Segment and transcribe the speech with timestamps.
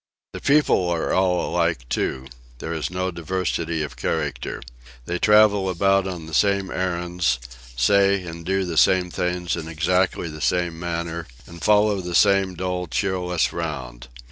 [0.33, 2.25] The people are all alike, too.
[2.57, 4.63] There is no diversity of character.
[5.05, 7.37] They travel about on the same errands,
[7.75, 12.15] say and do the same things in exactly the same manner, and follow in the
[12.15, 14.07] same dull cheerless round.